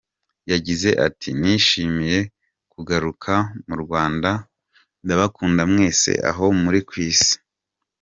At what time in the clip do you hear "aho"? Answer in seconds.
6.29-6.45